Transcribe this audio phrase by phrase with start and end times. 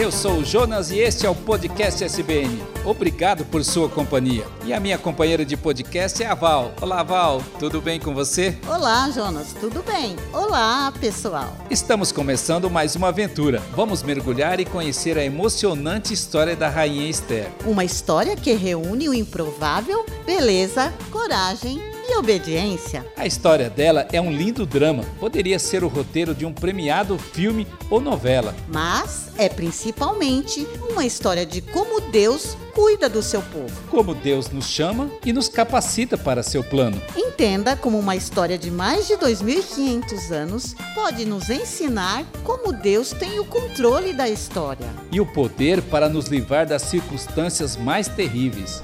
[0.00, 2.58] Eu sou o Jonas e este é o podcast SBN.
[2.86, 4.46] Obrigado por sua companhia.
[4.64, 6.72] E a minha companheira de podcast é a Val.
[6.80, 8.56] Olá, Val, tudo bem com você?
[8.66, 10.16] Olá, Jonas, tudo bem?
[10.32, 11.54] Olá, pessoal.
[11.68, 13.62] Estamos começando mais uma aventura.
[13.76, 17.52] Vamos mergulhar e conhecer a emocionante história da Rainha Esther.
[17.66, 23.06] Uma história que reúne o improvável, beleza, coragem e obediência.
[23.16, 25.04] A história dela é um lindo drama.
[25.20, 28.54] Poderia ser o roteiro de um premiado filme ou novela.
[28.68, 33.72] Mas é principalmente uma história de como Deus cuida do seu povo.
[33.88, 37.00] Como Deus nos chama e nos capacita para seu plano.
[37.16, 43.38] Entenda como uma história de mais de 2.500 anos pode nos ensinar como Deus tem
[43.38, 44.86] o controle da história.
[45.12, 48.82] E o poder para nos livrar das circunstâncias mais terríveis.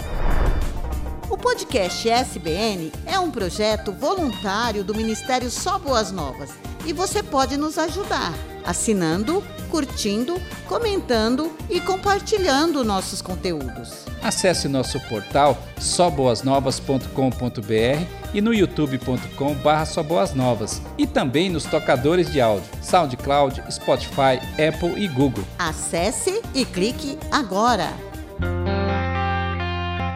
[1.28, 6.50] O podcast SBN é um projeto voluntário do Ministério Só Boas Novas
[6.84, 8.32] e você pode nos ajudar
[8.66, 14.04] assinando, curtindo, comentando e compartilhando nossos conteúdos.
[14.22, 23.62] Acesse nosso portal soboasnovas.com.br e no youtube.com.br Novas e também nos tocadores de áudio SoundCloud,
[23.70, 25.44] Spotify, Apple e Google.
[25.58, 28.05] Acesse e clique agora!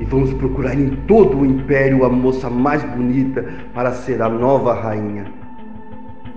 [0.00, 3.44] E vamos procurar em todo o império a moça mais bonita
[3.74, 5.30] para ser a nova rainha.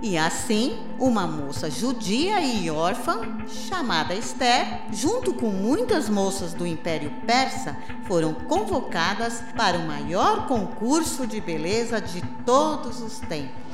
[0.02, 7.10] E assim, uma moça judia e órfã, chamada Esther, junto com muitas moças do Império
[7.26, 7.74] Persa,
[8.06, 13.64] foram convocadas para o maior concurso de beleza de todos os tempos.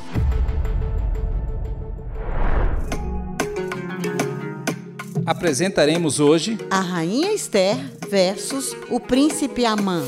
[5.27, 7.77] Apresentaremos hoje A Rainha Esther
[8.11, 10.03] versus o Príncipe Amã.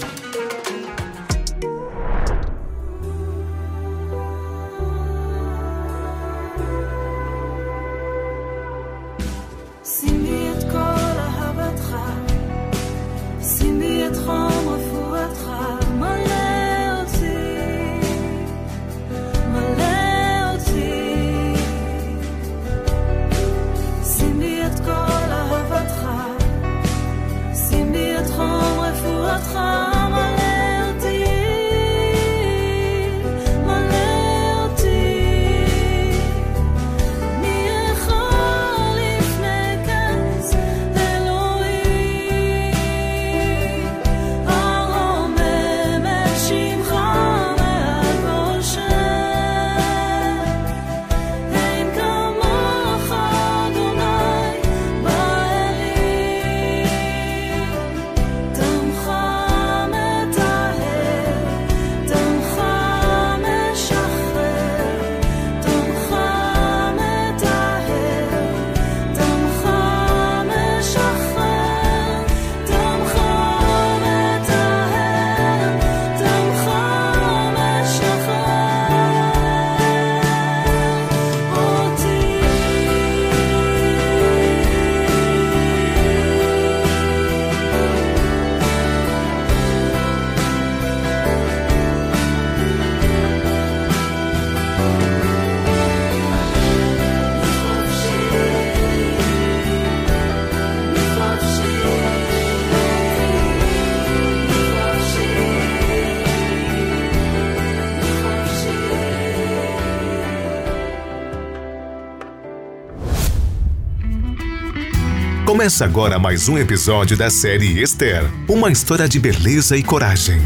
[115.63, 120.41] Começa agora mais um episódio da série Esther uma história de beleza e coragem.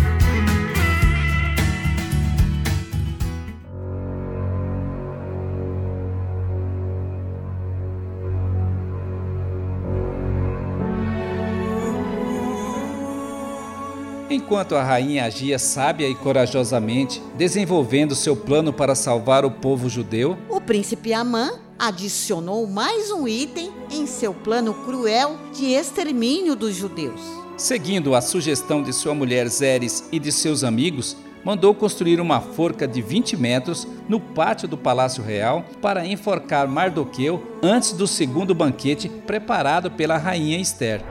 [14.29, 20.37] Enquanto a rainha agia sábia e corajosamente, desenvolvendo seu plano para salvar o povo judeu,
[20.51, 27.21] O príncipe Amã adicionou mais um item em seu plano cruel de extermínio dos judeus.
[27.57, 32.89] seguindo a sugestão de sua mulher Zeres e de seus amigos, mandou construir uma forca
[32.89, 39.09] de 20 metros no pátio do Palácio Real para enforcar Mardoqueu antes do segundo banquete
[39.09, 41.03] preparado pela rainha Esther.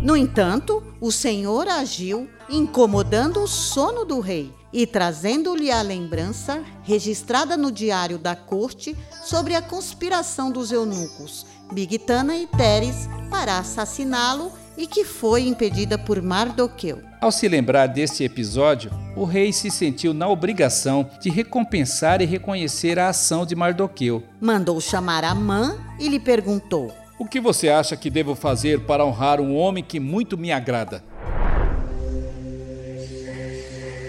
[0.00, 7.58] No entanto, o Senhor agiu, incomodando o sono do rei e trazendo-lhe a lembrança, registrada
[7.58, 14.86] no diário da corte, sobre a conspiração dos eunucos, Bigtana e Teres, para assassiná-lo e
[14.86, 17.02] que foi impedida por Mardoqueu.
[17.20, 22.98] Ao se lembrar deste episódio, o rei se sentiu na obrigação de recompensar e reconhecer
[22.98, 24.22] a ação de Mardoqueu.
[24.40, 29.40] Mandou chamar Amã e lhe perguntou: O que você acha que devo fazer para honrar
[29.40, 31.02] um homem que muito me agrada?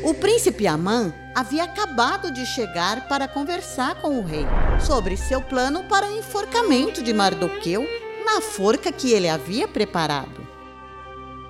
[0.03, 4.45] O príncipe Amã havia acabado de chegar para conversar com o rei
[4.85, 7.87] sobre seu plano para o enforcamento de Mardoqueu
[8.25, 10.45] na forca que ele havia preparado.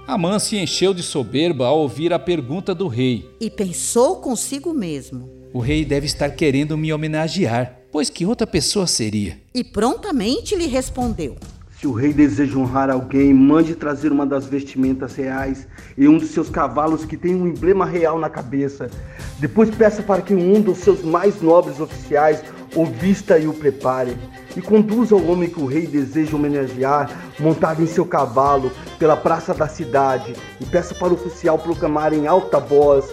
[0.06, 3.27] Amã se encheu de soberba ao ouvir a pergunta do rei.
[3.41, 5.27] E pensou consigo mesmo.
[5.51, 9.41] O rei deve estar querendo me homenagear, pois que outra pessoa seria?
[9.53, 11.38] E prontamente lhe respondeu:
[11.86, 16.32] Se o rei deseja honrar alguém, mande trazer uma das vestimentas reais e um dos
[16.32, 18.90] seus cavalos que tem um emblema real na cabeça.
[19.38, 22.44] Depois peça para que um dos seus mais nobres oficiais
[22.76, 24.18] o vista e o prepare.
[24.58, 27.08] E conduza o homem que o rei deseja homenagear,
[27.40, 32.26] montado em seu cavalo, pela praça da cidade, e peça para o oficial proclamar em
[32.26, 33.06] alta voz: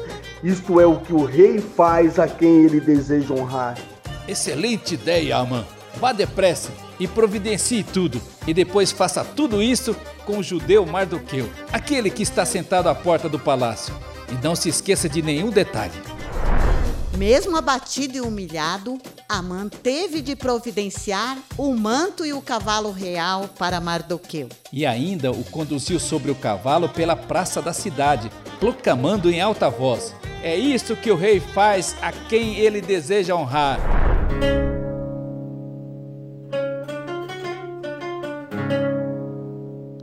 [0.42, 3.76] Isto é o que o rei faz a quem ele deseja honrar.
[4.26, 5.62] Excelente ideia, Amã.
[6.00, 12.10] Vá depressa e providencie tudo, e depois faça tudo isso com o judeu Mardoqueu, aquele
[12.10, 13.94] que está sentado à porta do palácio.
[14.30, 15.92] E não se esqueça de nenhum detalhe.
[17.16, 18.98] Mesmo abatido e humilhado,
[19.28, 24.48] Amã teve de providenciar o manto e o cavalo real para Mardoqueu.
[24.72, 30.14] E ainda o conduziu sobre o cavalo pela praça da cidade, proclamando em alta voz:
[30.42, 34.01] É isto que o rei faz a quem ele deseja honrar.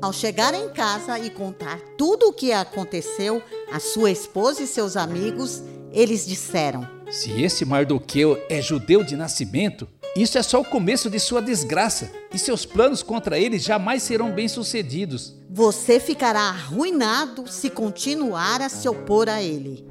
[0.09, 4.97] Ao chegar em casa e contar tudo o que aconteceu a sua esposa e seus
[4.97, 5.61] amigos,
[5.93, 11.19] eles disseram: Se esse Mardoqueu é judeu de nascimento, isso é só o começo de
[11.19, 15.35] sua desgraça, e seus planos contra ele jamais serão bem-sucedidos.
[15.47, 19.87] Você ficará arruinado se continuar a se opor a ele.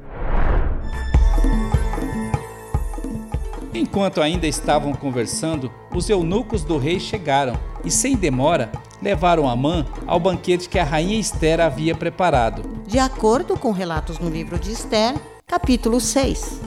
[3.72, 10.18] Enquanto ainda estavam conversando, os eunucos do rei chegaram e, sem demora, levaram Amã ao
[10.18, 12.62] banquete que a rainha Esther havia preparado.
[12.86, 15.14] De acordo com relatos no livro de Esther,
[15.46, 16.60] capítulo 6.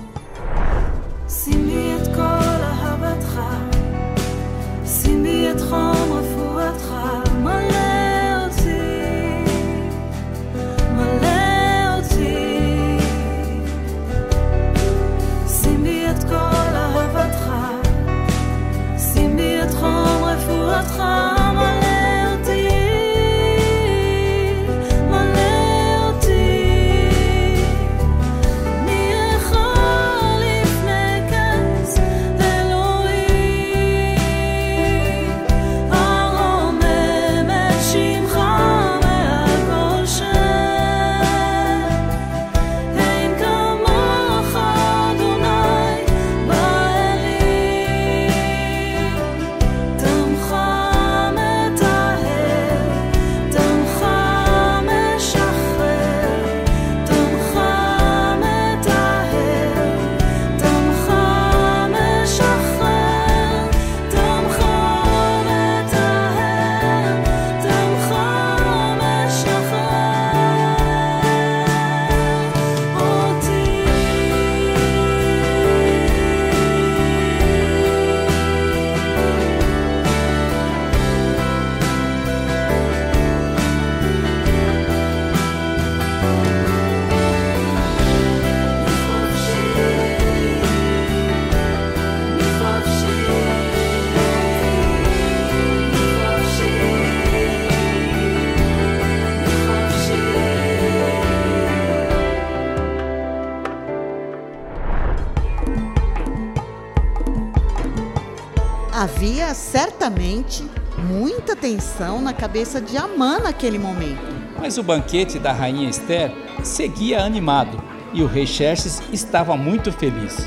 [109.71, 114.19] Certamente muita tensão na cabeça de Amã naquele momento.
[114.59, 116.29] Mas o banquete da rainha Esther
[116.61, 117.81] seguia animado
[118.13, 120.45] e o rei Xerxes estava muito feliz.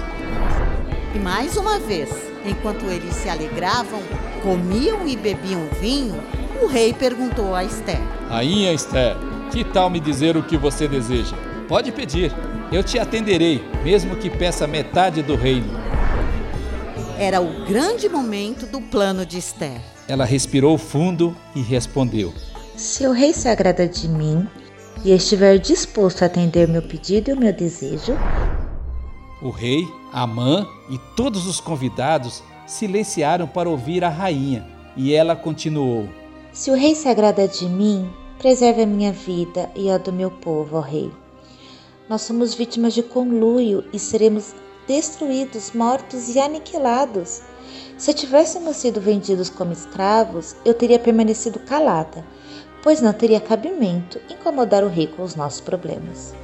[1.14, 2.10] E mais uma vez,
[2.44, 4.02] enquanto eles se alegravam,
[4.42, 6.22] comiam e bebiam vinho,
[6.62, 9.16] o rei perguntou a Esther: Rainha Esther,
[9.50, 11.34] que tal me dizer o que você deseja?
[11.66, 12.30] Pode pedir,
[12.70, 15.82] eu te atenderei, mesmo que peça metade do reino.
[17.18, 19.80] Era o grande momento do plano de Esther.
[20.08, 22.34] Ela respirou fundo e respondeu:
[22.76, 24.48] Se o rei se agrada de mim
[25.04, 28.14] e estiver disposto a atender meu pedido e o meu desejo,
[29.40, 34.66] O rei, Amã e todos os convidados silenciaram para ouvir a rainha,
[34.96, 36.08] e ela continuou:
[36.52, 40.30] se o rei se agrada de mim, preserve a minha vida e a do meu
[40.30, 41.10] povo, ó rei.
[42.08, 44.54] Nós somos vítimas de conluio e seremos
[44.86, 47.42] destruídos, mortos e aniquilados.
[47.96, 52.24] Se tivéssemos sido vendidos como escravos, eu teria permanecido calada,
[52.82, 56.34] pois não teria cabimento incomodar o rei com os nossos problemas.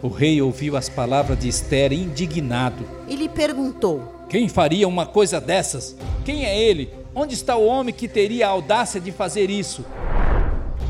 [0.00, 2.84] O rei ouviu as palavras de Esther indignado.
[3.08, 5.96] E lhe perguntou: Quem faria uma coisa dessas?
[6.24, 6.88] Quem é ele?
[7.12, 9.84] Onde está o homem que teria a audácia de fazer isso?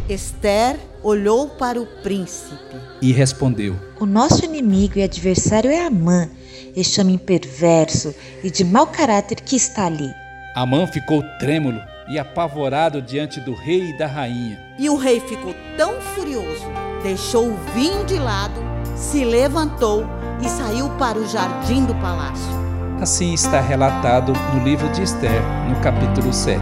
[0.08, 2.76] Esther olhou para o príncipe.
[3.00, 6.28] E respondeu: O nosso inimigo e adversário é Amã,
[6.76, 10.11] este homem perverso e de mau caráter que está ali.
[10.55, 14.59] Amã ficou trêmulo e apavorado diante do rei e da rainha.
[14.78, 16.64] E o rei ficou tão furioso,
[17.02, 18.61] deixou o vinho de lado,
[18.97, 20.05] se levantou
[20.43, 22.59] e saiu para o jardim do palácio.
[23.00, 26.59] Assim está relatado no livro de Esther, no capítulo 7.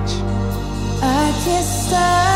[1.00, 2.35] Aquí estás,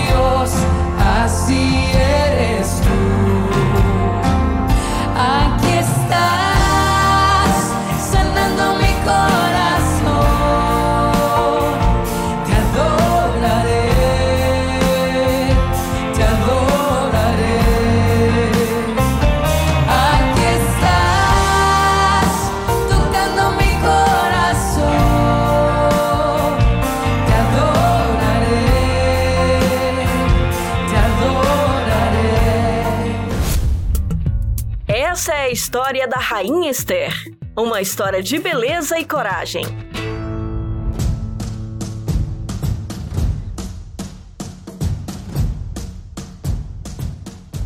[35.71, 37.13] história da Rainha Esther.
[37.55, 39.63] Uma história de beleza e coragem.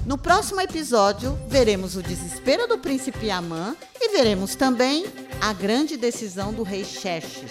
[0.05, 5.07] No próximo episódio, veremos o desespero do príncipe Amã e veremos também
[5.41, 7.49] a grande decisão do rei Xerxes.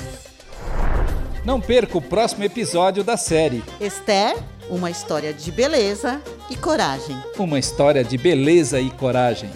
[1.44, 3.64] Não perca o próximo episódio da série.
[3.80, 4.36] Esther,
[4.70, 7.20] uma história de beleza e coragem.
[7.36, 9.50] Uma história de beleza e coragem.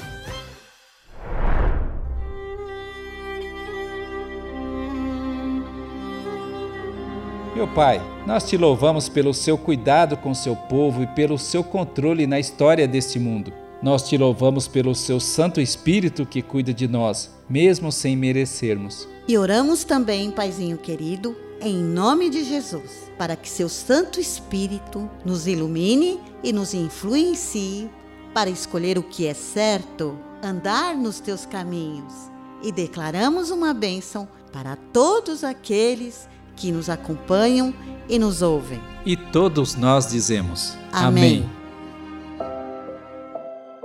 [7.79, 12.41] Pai, nós te louvamos pelo seu cuidado com seu povo e pelo seu controle na
[12.41, 13.53] história deste mundo.
[13.81, 19.07] Nós te louvamos pelo seu Santo Espírito que cuida de nós, mesmo sem merecermos.
[19.29, 25.47] E oramos também, Paizinho querido, em nome de Jesus, para que seu Santo Espírito nos
[25.47, 27.89] ilumine e nos influencie
[28.35, 32.13] para escolher o que é certo, andar nos teus caminhos.
[32.61, 37.73] E declaramos uma bênção para todos aqueles que nos acompanham
[38.09, 38.81] e nos ouvem.
[39.07, 41.49] E todos nós dizemos: Amém.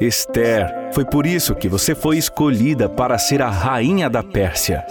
[0.02, 4.84] Esther, foi por isso que você foi escolhida para ser a rainha da Pérsia.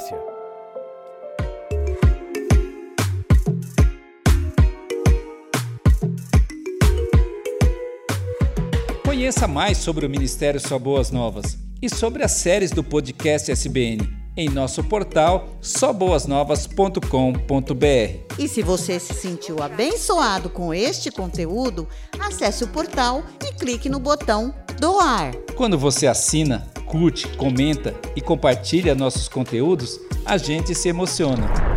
[9.04, 14.21] Conheça mais sobre o Ministério Só Boas Novas e sobre as séries do podcast SBN
[14.36, 18.38] em nosso portal soboasnovas.com.br.
[18.38, 21.86] E se você se sentiu abençoado com este conteúdo,
[22.18, 25.34] acesse o portal e clique no botão doar.
[25.56, 31.71] Quando você assina, curte, comenta e compartilha nossos conteúdos, a gente se emociona.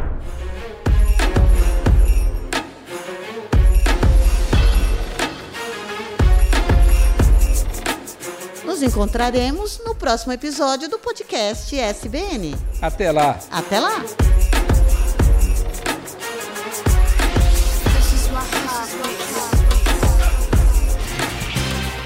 [8.86, 12.56] Encontraremos no próximo episódio do podcast SBN.
[12.82, 13.40] Até lá!
[13.52, 14.04] Até lá!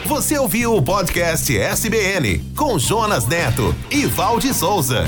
[0.06, 5.06] Você ouviu o podcast SBN com Jonas Neto e Valde Souza.